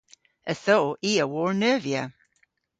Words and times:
Ytho 0.53 0.77
i 1.09 1.11
a 1.23 1.25
wor 1.31 1.51
neuvya. 1.61 2.03